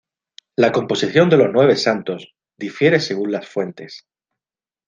[0.55, 4.07] La composición de los "nueve santos" difiere según las fuentes.